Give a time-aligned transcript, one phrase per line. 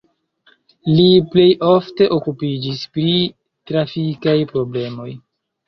[0.99, 1.03] Li
[1.35, 3.13] plej ofte okupiĝis pri
[3.73, 5.11] trafikaj problemoj.